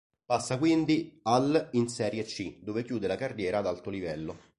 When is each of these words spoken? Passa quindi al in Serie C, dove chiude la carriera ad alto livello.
Passa 0.25 0.57
quindi 0.57 1.19
al 1.25 1.69
in 1.73 1.87
Serie 1.87 2.23
C, 2.23 2.57
dove 2.63 2.83
chiude 2.83 3.05
la 3.05 3.15
carriera 3.15 3.59
ad 3.59 3.67
alto 3.67 3.91
livello. 3.91 4.35